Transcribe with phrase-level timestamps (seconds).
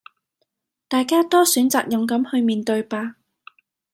[0.87, 3.17] 大家多選擇勇敢去面對吧！